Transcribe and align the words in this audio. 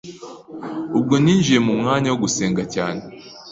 Ubwo 0.97 1.15
ninjiye 1.23 1.59
mu 1.67 1.73
mwanya 1.79 2.07
wo 2.09 2.17
gusenga 2.23 2.63
cyane 2.73 3.01